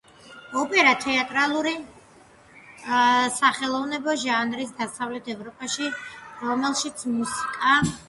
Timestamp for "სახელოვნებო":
3.41-4.19